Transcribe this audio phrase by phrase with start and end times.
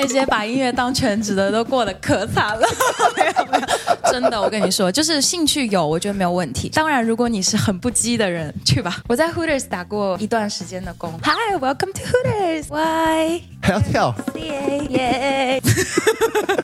[0.00, 2.66] 那些把音乐当全职的都过得可惨了。
[3.16, 3.66] 没有没有，
[4.10, 6.70] 真的，我跟你说，就是兴趣有，我觉得没有问题。
[6.70, 9.02] 当然，如果你是很不羁的人，去吧。
[9.08, 11.12] 我在 Hooters 打过一段时间的工。
[11.22, 12.68] Hi, welcome to Hooters.
[12.68, 13.42] Why?
[13.62, 14.14] 还要跳？
[14.88, 15.60] 耶，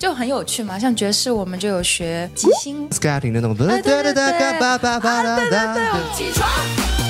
[0.00, 0.79] 就很有趣嘛。
[0.79, 3.55] 像爵士，我们就有学即兴 skating 那种。
[3.55, 7.05] 对对对对对对，起床。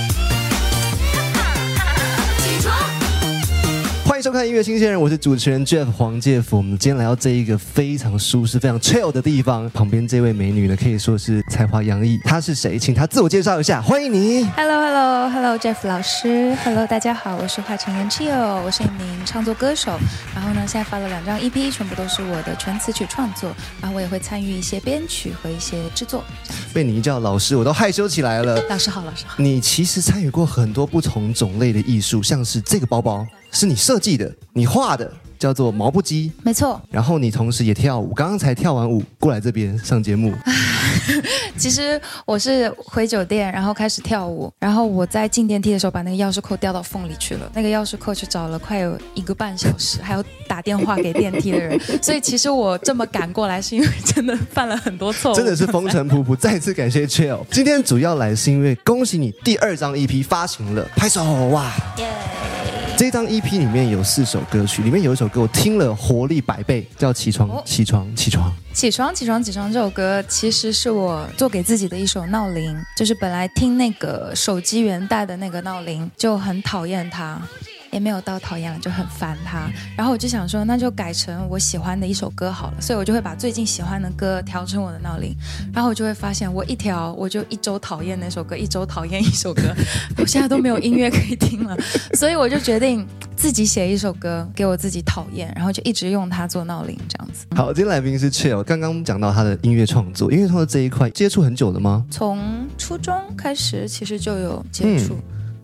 [4.16, 6.56] 欢迎收看音乐新鲜人，我是主持人 Jeff 黄介甫。
[6.56, 12.18] 我们今天来到这一个非常舒适、非常 chill 的地方，旁边这位美女呢，可以说是才华洋溢。
[12.24, 12.78] 她是谁？
[12.78, 13.78] 请她自我介绍一下。
[13.82, 14.46] 欢迎你。
[14.56, 16.56] Hello，Hello，Hello，Jeff 老师。
[16.64, 19.98] Hello，大家好，我是华晨妍 Chill，我是一名创作歌手。
[20.34, 23.54] 然后呢，现在发了两张 EP，全部都是我的全词曲创作。
[23.82, 26.24] 然后我也会参与一些编曲和一些制作。
[26.72, 28.58] 被你一叫老师，我都害羞起来了。
[28.70, 29.34] 老师好，老师好。
[29.36, 33.26] 你其实参与过很多不同种类的艺术，像是这个包包。
[33.50, 36.80] 是你设计的，你画的，叫做毛不羁，没错。
[36.90, 40.34] 然后你同时也跳舞，刚刚才跳完舞过来这边上节目。
[41.56, 47.50] 其实我是回酒店，然后开始跳舞，然后我在进电梯的时候把那个钥匙扣掉到缝里去了。
[47.54, 51.78] 那个钥匙扣去找了快有一个半小时，还要打电话给电梯的人。
[52.02, 55.34] 所以其实我这么赶过来，是因为真的犯了很多错误。
[55.36, 57.38] 真的是风尘仆仆，再次感谢 Chill。
[57.50, 61.72] 今天主要来是因为恭喜你第二张 EP 发行了，拍手哇！
[62.98, 77.38] 这张 EP 里面有四首歌曲，里面有一首歌我听了活力百倍，叫《起床起床起床起床起床起床》这首歌其实是我做给自己的一首闹铃，就是本来听那个手机原带的那个闹铃就很讨厌它。
[77.96, 79.70] 也没有到讨厌了，就很烦他。
[79.96, 82.76] 然后我就想说，那就改成我喜欢的一首歌好了。
[82.78, 85.34] 所以我就会把最近喜欢的歌调成我的闹铃。
[85.72, 89.62] 然后我就会发现，我一调我就一周讨厌那首歌，一周讨厌一首歌。
[90.18, 91.74] 我现在都没有音乐可以听了，
[92.12, 97.46] 所以我就决定自己写一首歌给我自己讨厌，然后就一直用它做闹铃这样子。
[97.56, 98.62] 好，今天来宾是 Chill。
[98.62, 102.04] 刚刚讲到他的音乐创作，音乐创作这一块接触很久了吗？
[102.10, 105.16] 从初中开始，其实就有接触。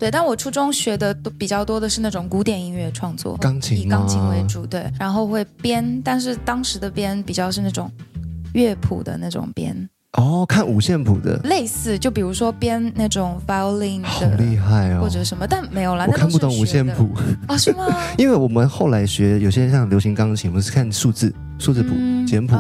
[0.03, 7.89] 对，但我初中学的都比较多的是那种古典音乐创作，钢琴以钢琴为主，对，然后会编，但是当时的编比较是那种
[8.53, 9.89] 乐谱的那种编。
[10.19, 17.09] 哦，看五线谱的，类似，就比如说编那种 violin 的，好厉害哦，或者什么，但没有啦，我看不懂五线谱
[17.47, 17.87] 啊，是吗？
[18.19, 21.95] 因为我们后来学有些像流行钢琴，我们是看数字、数字谱、
[22.27, 22.57] 简谱。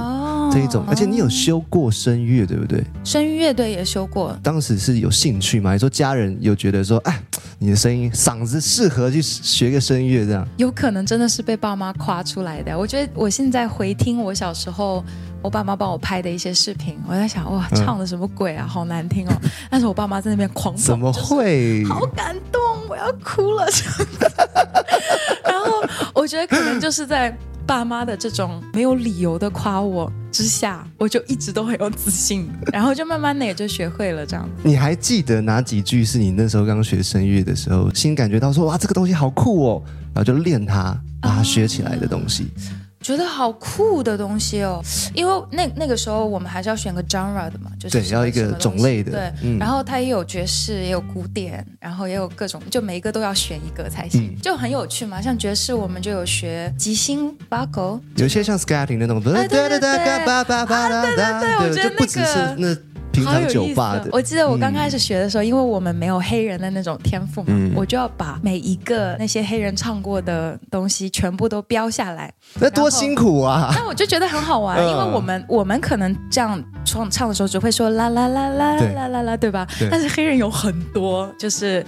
[0.52, 2.84] 这一种，而且你有修过声乐，对不对？
[3.02, 4.36] 声乐队也修过。
[4.42, 5.70] 当时是有兴趣吗？
[5.70, 7.18] 还是说家人有觉得说，哎，
[7.58, 10.46] 你的声音嗓子适合去学个声乐这样？
[10.58, 12.78] 有可能真的是被爸妈夸出来的。
[12.78, 15.02] 我觉得我现在回听我小时候
[15.41, 19.32] 我爸妈帮我拍的一些视频，我在想，哇，唱的什么鬼啊，好难听哦。
[19.70, 21.82] 但是我爸妈在那边狂怎么会？
[21.86, 22.60] 好感动，
[22.91, 23.66] 我要哭了。
[25.48, 25.82] 然后
[26.14, 27.34] 我觉得可能就是在。
[27.66, 34.48] 爸妈的这种没有理由的夸我之下，我就一直都很有自信，然后就慢慢的也就学会了这样。
[34.62, 39.82] 你还记得哪几句是你那时候刚学声乐的时候，心感觉到说哇这个东西好酷哦，
[40.14, 42.48] 然后就练它，把它学起来的东西。
[43.02, 44.80] 觉得好酷的东西哦，
[45.14, 55.20] 因为那那个时候我们还是要选个 genre 的嘛，就是对，要一个种类的，对，然后它也有爵士，也有古典，然后也有各种，就每一个都要选一个才行，就很有趣嘛。
[55.20, 62.82] 像爵士，我们就有学即兴 bugle，有些像 skating 那种，对对对对对对，我觉得那个。
[63.24, 64.08] 好有意思！
[64.12, 72.32] 我记得我刚开始学的时候，因为我们没有黑人的那种天赋嘛，我就要把每一个那些黑人唱过的东西全部都标下来。
[72.54, 73.72] 那多辛苦啊！
[73.74, 79.66] 那我就觉得很好玩，因为我们我们可能这样唱唱的时候只会说啦啦啦啦啦啦啦，对吧？
[79.90, 81.84] 但是黑人有很多，就是。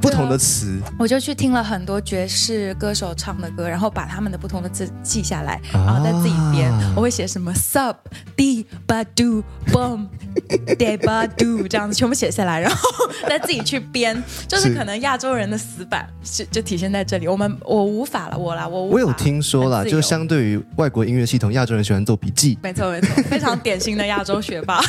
[0.00, 6.72] 不同的词，我就去听了很多爵士歌手唱的歌，然后把他们的不同的字记下来，然后再自己编。
[6.94, 7.94] 我会写什么 sub
[8.36, 9.42] d ba do
[9.72, 10.06] boom
[10.78, 12.88] de ba do 这样子全部写下来，然后
[13.28, 14.22] 再自己去编。
[14.46, 17.26] 就是可能亚洲人的死板是就体现在这里。
[17.26, 22.58] 我们我无法了，我啦，我我有听说啦，就相对于外国音乐系统，亚洲人喜欢做笔记。
[22.62, 24.80] 没错没错，非常典型的亚洲学霸。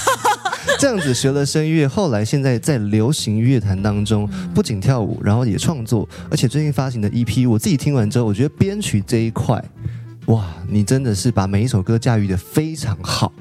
[0.80, 5.20] 这样子学了声乐，后来现在在流行乐坛当中，不仅跳舞。
[5.24, 9.64] 然后也创作，而且最近发行的 EP，我自己听完之后，我觉得编曲这一块，
[10.28, 13.32] 哇，你真的是把每一首歌驾驭的非常好。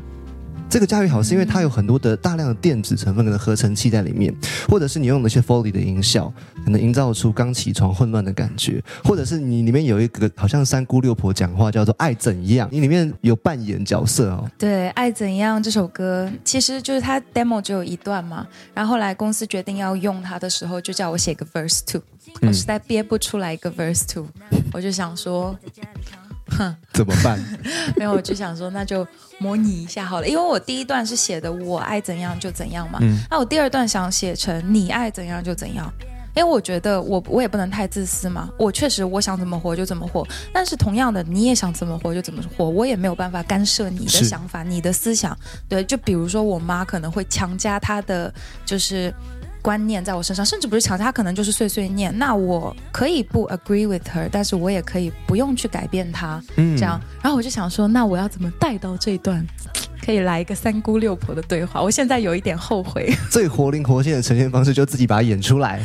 [0.70, 4.34] 这个驾驭好是因为它有很多的大量的电子成分的合成器在里面，
[4.68, 6.32] 或者是你用了一些 Foley 的音效，
[6.62, 14.48] 可能营造出刚起床混乱的感觉，或者是你里面有一个好像三姑六婆讲话叫做爱怎样，你里面有扮演角色哦。
[14.58, 22.02] 对，爱怎样这首歌其实就是它 demo 只有一段嘛，然后后来公司决定要用它的时候，就叫我写个 verse two，
[22.42, 24.26] 我实在憋不出来一个 verse two，
[24.72, 25.58] 我就想说。
[26.56, 27.38] 哼， 怎么办？
[27.96, 29.06] 没有，我就想说，那就
[29.38, 35.92] 模拟一下好了，因为我第一段是写的我爱怎样就怎样嘛，嗯那我第二段想写成你爱怎样就怎样。
[36.36, 45.36] 因为我觉得我我也不能太自私嘛，我确实我想怎么活就怎么活，但是同样的你也想怎么活就怎么活，我也没有办法干涉你的想法、你的思想。
[45.68, 48.32] 对，就比如说我妈可能会强加她的
[48.64, 49.12] 就是
[49.68, 52.10] 观念在我身上，甚至不是强加，她可能就是碎碎念。
[52.18, 56.42] 那我可以不 agree with her，但是我也可以不用去改变他。
[56.56, 59.46] 嗯这样，然后我就想说，那我要怎么带到这一段，
[60.02, 61.82] 可以来一个三姑六婆的对话？
[61.82, 65.84] 我现在有一点后悔， 最活灵活现的呈现方式就自己把它演出来。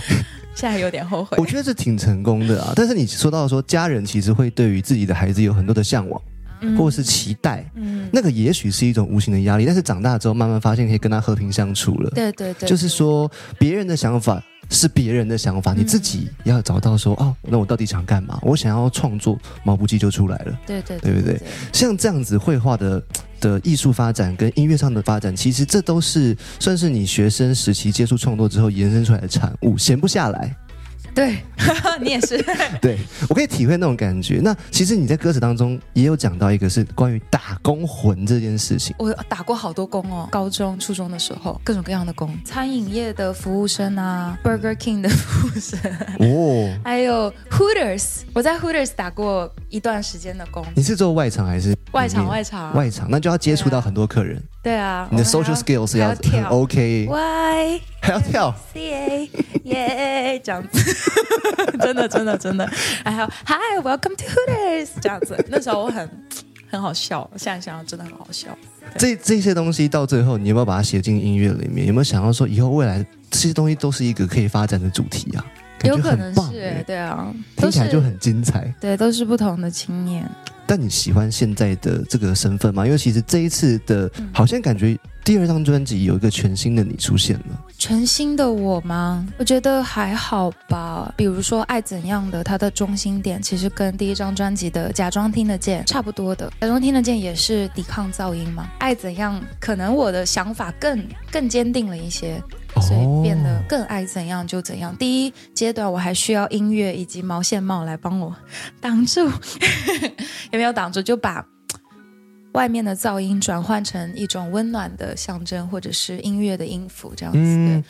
[0.55, 1.45] 现在有点后悔我。
[1.45, 2.71] 觉得这挺成功的啊。
[2.77, 6.32] 但是你说到说家人其实会对于自己的孩子有很多的向往，嗯
[6.77, 12.09] 或是期待，嗯，那个也许是一种无形的压力，但是长大之后慢慢发现可以跟他和平相处了。
[12.11, 14.41] 对对对，就是说别人的想法。
[14.69, 18.39] 是别人的想法，你自己要找到说哦，那我到底想干嘛？
[18.41, 20.59] 我想要创作，毛不记就出来了。
[20.65, 21.39] 对对对不对？
[21.73, 23.03] 像这样子绘画的
[23.41, 30.55] 的艺术发展跟音乐上的发展，其实这都是算是你学生时期接触创作之后延伸出来的产物，闲不下来。
[31.13, 31.37] 对，
[32.01, 32.43] 你也是。
[32.81, 32.97] 对
[33.29, 34.39] 我可以体会那种感觉。
[34.43, 38.95] 那其实你在歌词当中也有讲到一个是关于打工魂这件事情。
[38.97, 45.79] 我打过好多工哦，高中、初中的时候，各种各样的工，餐饮业的服务生啊，Burger King 的服务生，
[46.19, 53.07] 哦， 还有 Hooters，我在 Hooters 打过一段时间的工，你是做外场还是外场外场，外场？
[53.09, 56.49] 那就要接触到很多客人，对啊，你的 social skills 要很还要跳。
[56.49, 58.55] OK，Y 还要跳。
[58.73, 59.29] C A
[59.63, 61.02] 耶，这样子，
[61.81, 62.65] 真的真的真的，
[63.03, 66.09] 还有 Hi Welcome to Hooters 这样子，那时候我很
[66.69, 68.47] 很好笑，现在想想真的很好笑。
[68.97, 71.87] 这这些东西到最后，你有没有把它写进音乐里面？
[71.87, 75.45] 有没有想要说以后未来这些东西都是一个可以发展的主题啊？
[75.83, 78.73] 有可能是、欸对啊，听起来就很精彩。
[78.79, 80.29] 对，都是不同的青年。
[80.65, 82.85] 但你喜欢现在的这个身份吗？
[82.85, 87.65] 因为其实这一次的，嗯好像感觉第二张专辑有一个全新的你出现了。
[87.83, 89.27] 全新的我吗？
[89.37, 91.13] 我觉得还好吧。
[91.17, 96.49] 比如说《爱怎样的》，它的中心点其实跟第一张专辑的《假装听得见》差不多的。
[96.61, 98.69] 假装听得见也是抵抗噪音嘛。
[98.79, 102.41] 爱怎样，可能我的想法更更坚定了一些，
[102.79, 104.95] 所以变得更爱怎样就怎样。
[104.95, 108.33] 第一阶段我还需要音乐以及毛线帽来帮我
[108.79, 109.29] 挡住，
[110.53, 111.45] 也没有挡住，就把。
[112.53, 117.39] 外面的噪音转换成一种温暖的象征，或者是音乐的音符，这样子。
[117.39, 117.83] 嗯。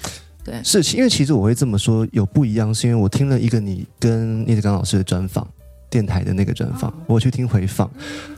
[0.44, 5.48] 对，对，是，因为其实我会这么说有不一样，是因为我听了一个你跟聂志刚老师的专访，
[5.90, 7.90] 电台的那个专访，我去听回放，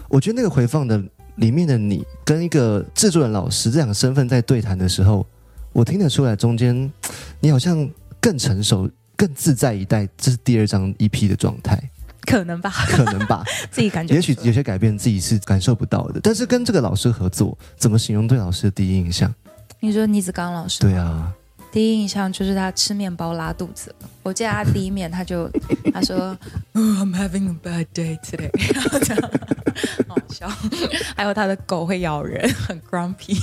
[0.07, 1.03] 我觉得那个回放的
[1.37, 5.25] 里面的你跟一个制作人老师这两个身份在对谈的时候，
[5.73, 6.91] 我听得出来中间
[7.39, 7.89] 你好像
[8.21, 11.81] 更成熟、更自在一代，这是第二张 EP 的状态，
[12.25, 13.43] 可能吧，可能吧。
[13.71, 19.33] 自己感觉也许有些改变自己是感受不到的，但是跟这个老师合作，怎么形容对老师的第一印象？
[19.79, 21.31] 你说倪子刚老师，对，啊，
[21.71, 24.09] 第一印象就是他吃面包拉肚子了。
[24.23, 25.47] 我见他第一面，他就
[25.93, 26.35] 他说、
[26.73, 29.31] oh, I'm having a bad day today，然 后这样
[30.07, 30.49] 好笑。
[31.15, 33.37] 还有他的狗会咬人，很 grumpy。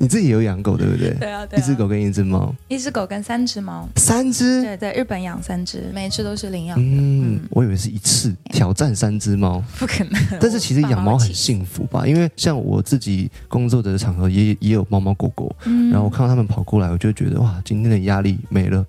[0.00, 1.10] 你自己也有养狗对不对？
[1.20, 3.86] 对啊，对啊，一只狗跟一只猫，一只狗跟三只猫。
[3.96, 4.62] 三只。
[4.62, 10.18] 对对，日本养三只，每一只都是领养，嗯嗯，我以为是一次挑战三只猫，不可能。
[10.40, 12.06] 但是其实养猫很，幸福吧？
[12.06, 18.82] 因为像我自己工作的场合也也有猫猫狗狗，嗯然后我看到他们跑过来，我就觉得哇，今天的压力没了。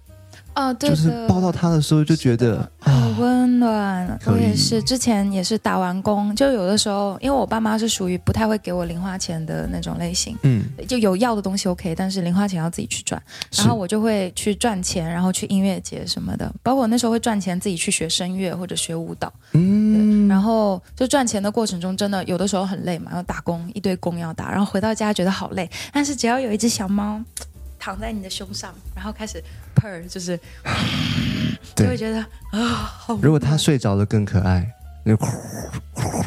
[0.54, 4.20] 哦，对就是抱到它的时候就觉得很啊，温暖。
[4.28, 13.22] 我也是，之前也是打完工，就有的时候，因为我爸妈是属于不太会给我零花钱的那种类型，嗯，就有要的东西 OK，但是零花钱要自己去赚。
[13.58, 19.32] 然后我就会去赚钱，然后去音乐节什么的，包括我那时候会赚钱自己去学声乐或者学舞蹈。
[19.54, 27.20] 嗯，然后就赚钱的过程中，真的有的时候很累嘛，要打工一堆工要打，然后回到家觉得好累，但是只要有一只小猫
[27.82, 29.44] 躺在你的胸上，然后开始
[29.76, 30.38] purr，就是
[31.76, 32.20] 就会对，觉得
[32.52, 33.04] 啊。
[33.20, 34.72] 如果他睡着了更可爱，
[35.04, 35.26] 那呼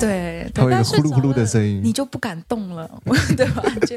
[0.01, 1.93] 对，它会有一个呼噜呼噜的声音你。
[1.93, 2.91] 就不敢动了，
[3.37, 3.63] 对吧？
[3.87, 3.97] 就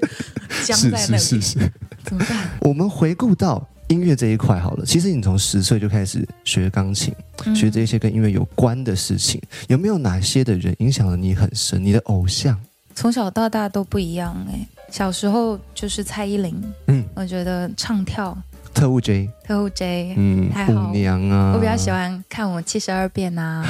[0.63, 1.71] 僵是在那里，是是是。
[2.03, 2.47] 怎么办？
[2.61, 7.11] 我们回顾到音乐这一块好了，其实你从十岁就开始学钢琴，
[7.45, 11.83] 嗯学这些跟音乐有关的事情，有没有哪些的人影响了你很深？
[11.83, 12.55] 你的偶像？
[12.97, 18.35] 从小到大都不一样哎、小时候就是蔡依林，嗯，我觉得唱跳。
[18.73, 20.89] 特务 J，特务 J，、嗯，太好。
[20.89, 23.63] 舞娘啊，我比较喜欢看我七十二变啊，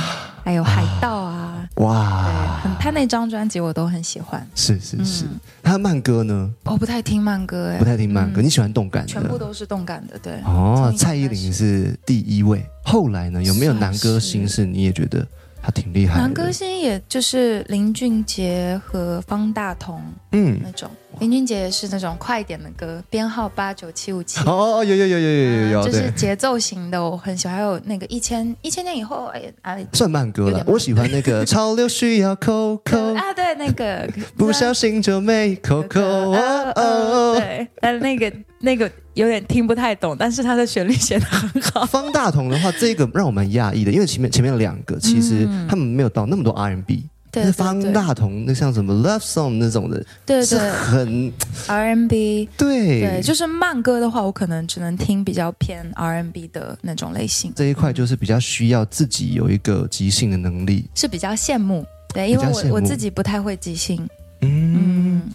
[0.46, 4.48] 还有海盗啊，对，哇，很他那张专辑我都很喜欢。
[4.56, 5.26] 是是是。
[5.26, 5.38] 嗯。
[5.62, 6.50] 他的慢歌呢？
[6.64, 8.46] 我不太听慢歌哎、不太听慢歌，嗯。
[8.46, 9.10] 你喜欢动感的？
[9.10, 10.36] 全部都是动感的，对。
[10.46, 15.28] 哦蔡依林是第一位，后来呢有没有男歌星是你也觉得
[15.62, 16.18] 他挺厉害。
[16.18, 20.90] 男歌星也就是林俊杰和方大同，嗯，那种。
[21.20, 24.40] 林俊杰是那种快一点的歌，编号八九七五七。
[24.46, 27.58] 哦，有有有有有有有，就是节奏型的，我很喜欢。
[27.58, 30.64] 还有那个一千一千年以后，哎呀，算慢歌了。
[30.68, 36.00] 我喜欢那个 潮流需要 Coco 啊，对那个 不小心就没 Coco
[36.78, 41.86] 哦，对，那个那个有点听不太懂，但是它的旋律写的很好。
[41.86, 51.32] 方大同的话，这个让我蛮讶异的，因为前面前面两个其实他们没有到那么多 R&B，、嗯对方大同那像什么 Love Song 那种的，对对是很
[51.68, 60.90] ，R&B，对对，就是慢歌的话，我可能只能听比较偏 R&B 的那种类型，这一块就是比较需要自己有一个即兴的能力。
[60.96, 61.86] 是比较羡慕。
[62.12, 64.08] 对，因为我我自己不太会即兴。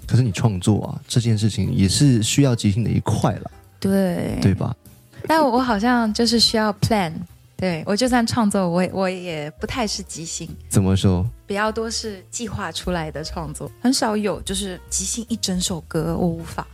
[0.06, 4.74] 可是你创作啊这件事情也是需要即兴的一块了，对对吧？
[5.26, 7.12] 但我好像就是需要 plan。
[7.56, 10.48] 对我就算创作，我也我也不太是即兴。
[10.68, 11.24] 怎么说？
[11.46, 16.66] 比较多是计划出来的创作，很少有就是即兴一整首歌，我无法。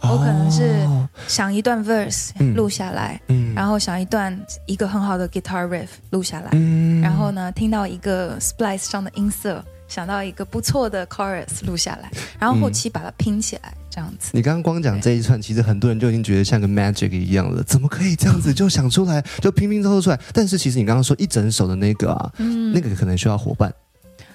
[0.00, 4.36] 我可能是哦想一段 verse 嗯录下来，嗯然后想一段
[4.66, 14.30] 一个很好的 guitar riff 录下来，嗯然后呢听到一个 splice 上的音色，想到一个不错的 chorus 录下来，然后后期把它拼起来，这样子。
[14.32, 20.18] 你刚刚光讲这一串，其实很多人就已经觉得像个 magic 一样了，怎么可以这样子就想出来，就拼拼凑凑出来？
[20.32, 23.70] 但是其实你刚刚说一整首的那个啊，嗯那个可能需要伙伴，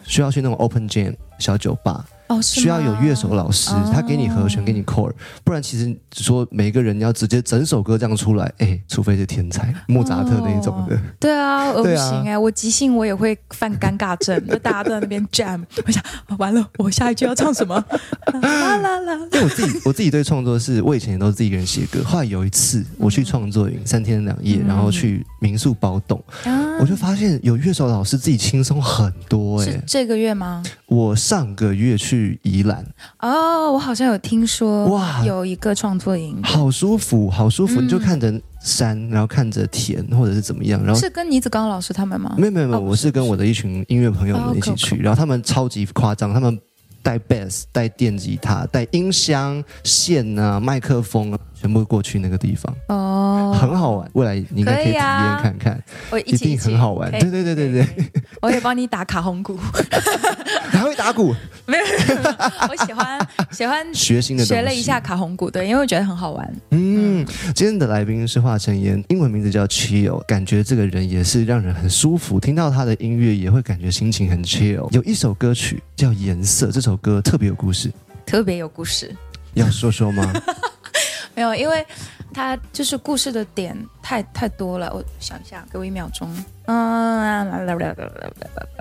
[0.03, 5.11] 需要去那种 open jam 小酒吧，哦，需要有乐手老师，哦他给你和弦，给你 chord，
[5.43, 10.99] 不然其实说每个人要直接整首歌这样出来，哎，除非是天才，莫扎特那一种的。
[11.19, 17.75] 对啊， 我不行哎、我即兴我也会犯尴尬症，就 大家都在那边 jam，我想、啊完了，我下一句要唱什么？
[18.41, 22.03] 啦啦啦，因为我自己我自己对创作是，我以前也都是自己一个人写歌。
[22.03, 30.61] 后来有一次我去创作营三天两夜，嗯然后去民宿包栋，啊我就发现有乐手老师自己轻松很多哎、是这个月吗？
[30.87, 32.85] 我上个月去宜兰，
[33.19, 35.21] 哦，我好像有听说，哇。
[35.25, 37.85] 有一个创作营，好舒服，好舒服，嗯。
[37.85, 40.99] 你就看着山，然后看着田，或者是怎么样，然后。
[40.99, 42.33] 是跟倪子刚老师他们吗？
[42.37, 46.57] 没有没有没有，哦我是跟我的一群音乐朋友哦们一起去，然后他们超级夸张，他们
[47.03, 54.09] 带 bass、带电吉他、带音箱、线啊、麦克风啊，全部过去那个地方，哦，很好玩。
[54.13, 57.11] 未来你应该可以体验看看，我一定很好玩。
[57.11, 57.71] 对对对对。
[57.71, 59.57] 对，我也帮你打卡红鼓，
[60.71, 61.83] 还会打鼓，没有，
[62.69, 64.53] 我喜欢喜欢学新的东西。
[64.53, 66.55] 学了一下卡红鼓，对，因为我觉得很好玩。
[66.71, 74.91] 嗯，今天的来宾是华晨妍，英文名字叫 Chill，感觉这个人也是让人很舒服，听到他的音乐也会感觉心情很 chill。
[74.91, 77.91] 有一首歌曲叫《颜色》，这首歌特别有故事，
[78.25, 79.15] 特别有故事，
[79.53, 80.33] 要说说吗？
[81.35, 81.85] 没有，因为
[82.33, 84.91] 它就是故事的点太太多了。
[84.91, 86.27] 我想一下，给我一秒钟。
[86.65, 87.47] 嗯，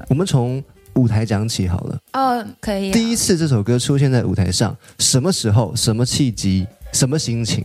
[0.09, 0.62] 我们从
[0.97, 1.99] 舞台讲起好了。
[2.12, 2.93] 哦，可以、啊。
[2.93, 7.65] 第一次这首歌出现在舞台上，什么时候、什么契机、什么心情？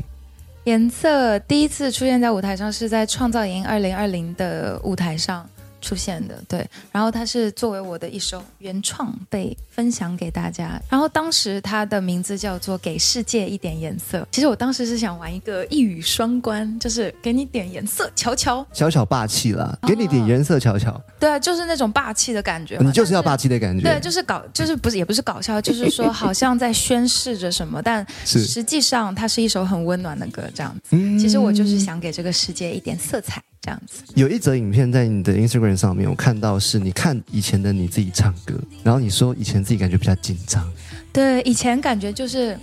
[0.65, 5.49] 颜色第一次出现在舞台上是在创造营二零二零的舞台上
[5.81, 6.65] 出现的，对。
[6.91, 10.79] 然后它是作为我的一首原创被分享给大家。
[10.89, 14.19] 然后当时它的名字叫做《给世界一点颜色》。
[14.31, 18.65] 其实我当时是想玩一个一语双关，就是给你点颜色，瞧瞧。
[18.71, 22.77] 小小霸气啦，给你点颜色瞧瞧，对啊，就是那种霸气的感觉。
[22.79, 23.83] 你就是要霸气的感觉。
[23.83, 30.89] 对，就是搞，就是不是也不是搞笑， 就是说好像在宣示着什么，但是实际上它是一首很温暖的歌，这样子。
[30.91, 34.01] 嗯其实我就是想给这个世界一点色彩，这样子。
[34.15, 40.67] 有一则影片在你的 Instagram 上面，我看到是你看以前的你自己唱歌，然后你说以前自己感觉比较紧张，
[41.13, 42.57] 对，以前感觉就是，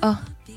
[0.00, 0.16] 哦，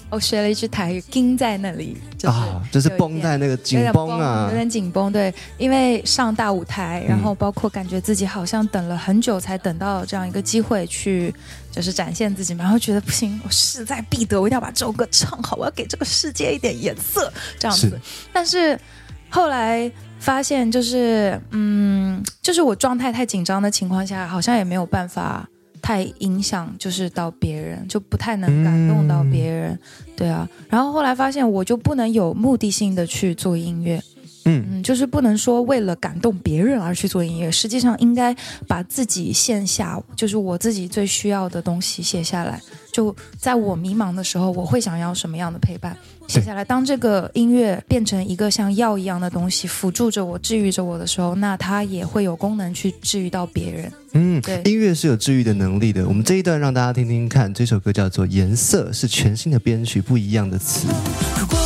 [0.10, 5.12] 我学了一句台语，盯在那里，就是、啊，就是绷在那个紧绷啊有，点紧绷。
[5.12, 11.34] 对，因为上大舞台，然后包括感觉自己好像等了很久才等到这样一个机会去，
[11.72, 18.00] 就是展现自己嘛，然后觉得不行，我势在必得，我一定要把这首歌唱好，我要给这个世界一点颜色，这样子是。
[18.32, 18.80] 但是
[19.30, 25.48] 后来发现，就是嗯，就是我状态太紧张的情况下，好像也没有办法
[25.82, 29.78] 太影响，就是到别人，就不太能感动到别人。
[30.16, 34.02] 对啊，然后后来发现，我就不能有目的性的去做音乐。
[34.48, 38.36] 嗯，嗯，就是不能说为了感动别人而去做音乐，实际上应该
[38.68, 42.60] 把自己线下，就是我自己最需要的东西写下来。
[42.92, 45.96] 就在我迷茫的时候，我会想要什么样的陪伴，
[46.28, 46.66] 写下来。
[46.66, 53.92] 当这个音乐变成一个像药一样的东西，辅助着我、治愈着我的时候，那它也会有功能去治愈到别人。
[54.14, 56.08] 嗯对，音乐是有治愈的能力的。
[56.08, 60.88] 我们这一段让大家听听看，这首歌叫做《颜色》，是全新的编曲，不一样的词。
[61.40, 61.60] 如果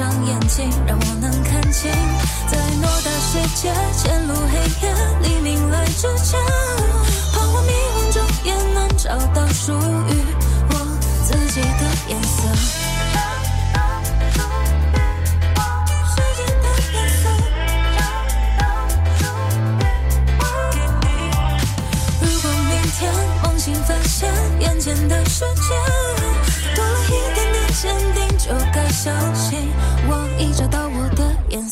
[0.00, 1.90] 上眼睛，让我能看清，
[2.48, 6.40] 在偌大世界陷入黑夜，黎明来之前，
[7.34, 10.24] 彷徨迷惘中也能找到属于
[10.70, 10.74] 我
[11.22, 12.48] 自己的颜色。
[16.08, 17.28] 世界的颜色。
[22.22, 22.98] 如果明天
[23.42, 25.68] 梦醒发现眼前的世界
[26.74, 29.70] 多了一点点坚定，就该相信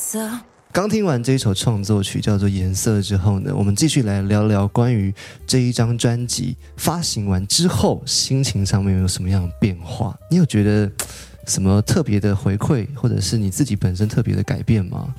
[0.09, 0.27] 色。
[0.73, 5.13] 刚听完这一首创作曲叫做《颜色》之后呢，我们继续来聊聊关于
[5.47, 10.17] 这一张专辑发行完之后心情上面有什么样的变化？
[10.31, 10.91] 你有觉得
[11.47, 15.15] 什么特别的回馈，或者是你自己本身特别的改变吗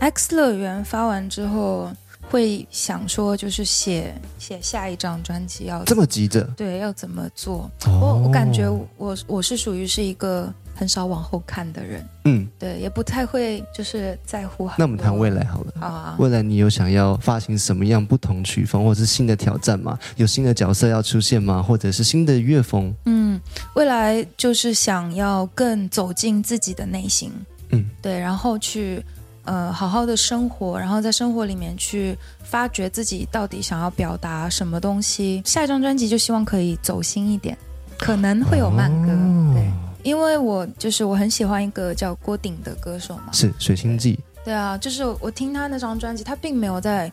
[0.00, 1.90] ？X 乐园发完之后，
[2.28, 6.42] 会想说就是写写下一张专辑要这么急着？
[6.56, 7.70] 对要怎么做。
[7.86, 14.68] 哦我我感觉我我是属于是一个很少往后看的人，嗯，对，也不太会就是在乎。
[14.76, 15.72] 那我们谈未来好了。
[15.80, 19.98] 好啊，未来你有想要发行什么样不同曲风，或者是新的挑战吗？
[20.16, 21.62] 有新的角色要出现吗？
[21.62, 22.94] 或者是新的乐风？
[23.06, 23.40] 嗯，
[23.74, 27.32] 未来就是想要更走进自己的内心，
[27.70, 29.02] 嗯，对，然后去
[29.44, 32.14] 呃好好的生活，然后在生活里面去
[32.44, 35.40] 发掘自己到底想要表达什么东西。
[35.44, 37.56] 下一张专辑就希望可以走心一点，
[37.98, 44.16] 可能会有慢歌，哦对，因为我就是我很喜欢一个叫郭顶的歌手嘛，是《水星记。
[44.44, 47.10] 对啊，就是我听他那张专辑，他并没有在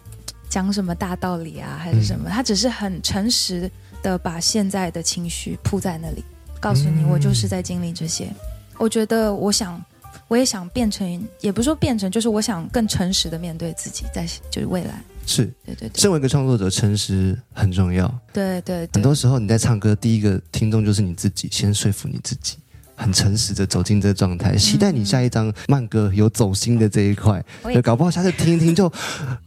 [0.48, 3.70] 讲什么大道理啊，还是什么，他只是很诚实
[4.04, 6.24] 的把现在的情绪铺在那里，
[6.60, 8.32] 告诉你嗯我就是在经历这些。
[8.78, 9.84] 我觉得我想，
[10.28, 14.94] 我也想变成，也不是说变成，就是我想更诚实的面对自己，在就是未来。》
[15.26, 16.00] 是，对对对。
[16.00, 18.08] 身为一个创作者，诚实很重要。
[18.32, 18.88] 对对。
[18.94, 22.58] 很，多时候你在唱歌，第一个听众就是你自己，先说服你自己，
[23.04, 27.44] 很诚实的走进这个状态，期待你下一张慢歌有走心的这一块，
[27.74, 28.92] 就搞不好下次听一听就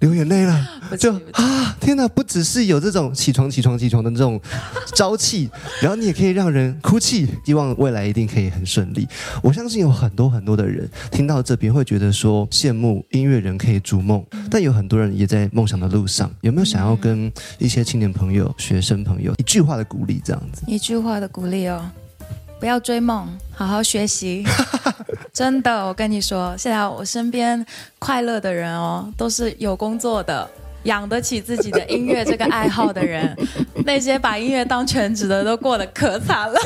[0.01, 0.69] 流眼泪了。
[0.99, 2.07] 就啊，天哪！
[2.09, 4.41] 不只是有这种起床、起床、起床的这种
[4.95, 5.49] 朝气，
[5.81, 7.27] 然后你也可以让人哭泣。
[7.45, 9.09] 希望未来一定可以很顺利。
[9.43, 16.31] 我相信有很多很多的人听到这边会觉得说羡慕音乐人可以逐梦，但有很多人也在梦想的路上。
[16.43, 20.21] 有没有想要跟一些青年朋友、学生朋友一句话的鼓励？
[20.25, 21.91] 这样子，一句话的鼓励哦，
[22.59, 24.45] 不要追梦，好好学习。
[25.33, 27.65] 真的，我跟你说，现在我身边
[27.99, 30.49] 快乐的人哦，都是有工作的。
[30.85, 33.37] 养得起自己的音乐这个爱好的人，
[33.85, 36.57] 那些把音乐当全职的都过得可惨了。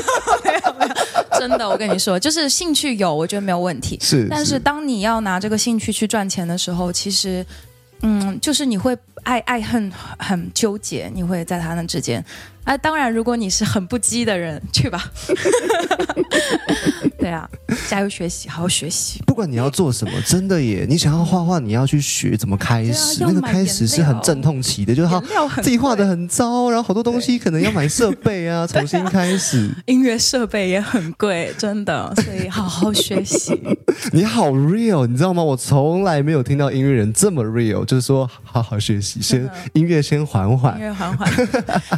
[0.43, 3.97] 没有没有，真的，我跟你说，就是兴趣有，我觉得没有问题。
[3.99, 7.43] 是但是当你要拿这个兴趣去赚钱的时候，其实，
[8.03, 12.23] 嗯，就是你会爱爱恨很纠结，你会在他们之间。
[12.63, 15.03] 啊，当然，如果你是很不羁的人，去吧。
[17.17, 17.47] 对啊，
[17.87, 19.21] 加油学习，好好学习。
[19.27, 20.87] 不管你要做什么，真的耶！
[20.89, 25.09] 你想要画画，你要去学怎么开始，啊那个开始是很阵痛期的，就是
[25.61, 29.69] 自己画的很糟，然后好多东西可能要买设备 啊，重新开始。
[29.85, 33.61] 音乐设备也很贵，真的，所以好好学习。
[34.11, 35.43] 你好 real，你知道吗？
[35.43, 40.81] 我从来没有听到音乐人这么 real，就是说好好学习，先音乐先缓缓音。
[40.85, 41.31] 乐缓缓，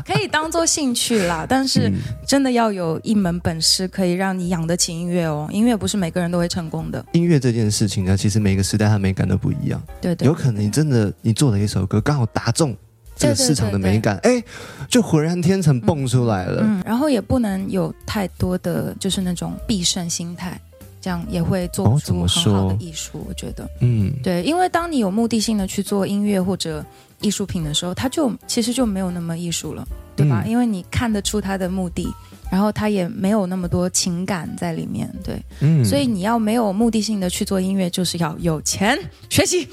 [0.05, 1.95] 可以当做兴趣啦，但是嗯
[2.27, 5.49] 真的要有一门本事，可以让你养得起音乐哦。
[5.51, 12.77] 音乐不是每个人都会成功的，音乐这件事情呢，其实每个时代它美感都不一样，对对有可能你真的你做了一首歌，刚好打中
[13.15, 14.43] 这个市场的美感，哎，
[14.87, 16.61] 就浑然天成蹦出来了。
[16.63, 20.61] 嗯，然后也不能有太多的就是那种必胜心态，
[21.03, 23.25] 这样也会做出很好的艺术。
[23.27, 26.83] 我觉得，嗯，对，因为当你有目的性的去做音乐或者
[27.19, 29.85] 艺术品的时候，它就其实就没有那么艺术了，
[30.15, 30.43] 对吧？
[30.45, 32.07] 嗯因为你看得出它的目的，
[32.53, 35.41] 然后它也没有那么多情感在里面，对。
[35.61, 38.95] 嗯所以你要没有目的性的去做音乐，就是要有钱
[39.27, 39.67] 学习，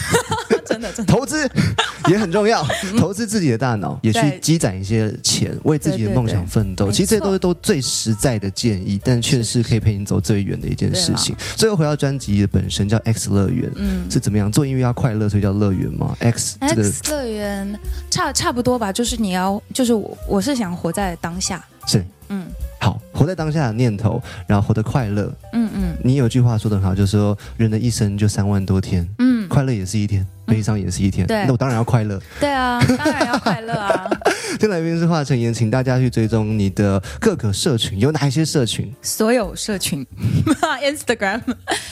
[0.64, 1.12] 真的真的。
[1.12, 1.46] 投资
[2.08, 2.66] 也很重要，
[2.98, 6.90] 投资自己的大脑，也去对积攒一些钱，为自己的梦想奋斗。
[6.90, 11.36] 其实这些都是都最实在的建议，但却是可以陪你走最远的一件事情。
[11.56, 13.70] 最后回到专辑的本身，叫 X 乐园。
[13.76, 14.50] 嗯是怎么样？
[14.50, 17.78] 做音乐要快乐，所以叫乐园吗？X 这个，X 乐园
[18.10, 22.46] 差差不多吧，就是你要，就是我我是想活在当下，是嗯
[22.80, 25.32] 好，活在当下的念头，然后活得快乐。
[25.52, 31.26] 嗯嗯你有句话说的很好，就是说人的一生就三万多天，嗯，快乐也是一天，悲伤也是一天。
[31.26, 32.20] 对那我当然要快乐。
[32.38, 34.10] 对啊，当然要快乐啊。
[34.60, 38.92] 先来宾是华晨妍，请大家去追踪你的各个社群，有哪一些社群？
[39.00, 40.06] 所有社群，
[40.82, 41.40] Instagram，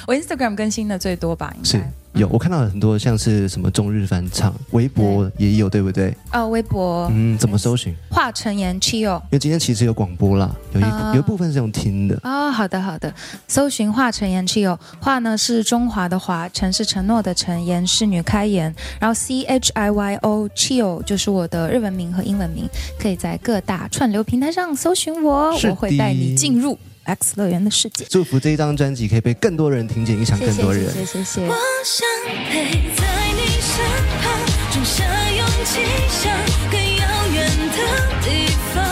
[0.06, 1.90] 我 Instagram 更新的最多吧，应是该。
[2.14, 6.14] 有，我看到很多像是什么中日翻唱，微博也有，对不对？
[6.32, 7.10] 哦，微博。
[7.10, 7.94] 嗯，怎么搜寻？
[8.10, 9.16] 华晨妍 Chill。
[9.16, 11.12] 因为今天其实有广播啦，有一、啊。
[11.14, 12.18] 有一部分是用听的。
[12.22, 13.12] 哦，好的好的，
[13.48, 28.04] 搜寻华晨妍 Chill，华呢是中华的华，晨是承诺的晨，妍是女开颜，然后 C H I Y O Chill 就是我的日文名和英文名，可以在各大串流平台上搜寻我，我会带你进入 X 乐园的世界。
[28.08, 30.84] 祝福这一张专辑可以被更多人听见，影响更多人。
[30.92, 31.54] 谢谢谢谢我。
[31.84, 32.06] 想
[32.50, 33.84] 陪在你身
[34.22, 34.30] 旁，
[34.72, 36.32] 种下勇气，向
[36.70, 37.36] 更遥远
[37.70, 37.78] 的
[38.22, 38.26] 地
[38.72, 38.82] 方，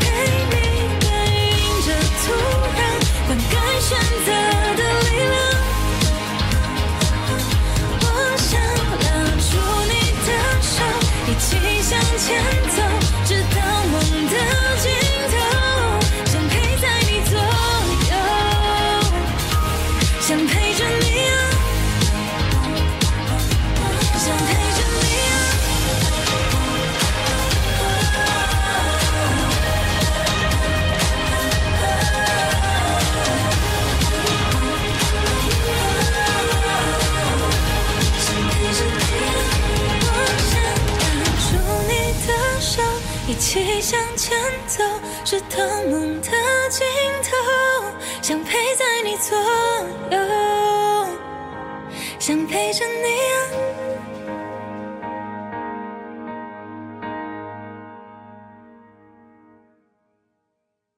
[0.00, 0.04] 陪
[0.52, 0.54] 你
[1.00, 1.88] 耕耘着
[2.22, 2.24] 土
[2.76, 2.78] 壤，
[3.26, 3.90] 灌溉选
[4.26, 4.28] 择